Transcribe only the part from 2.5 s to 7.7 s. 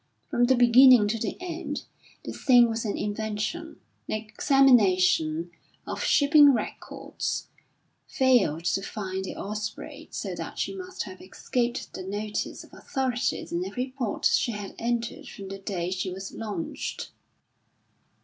was an invention; an examination of shipping records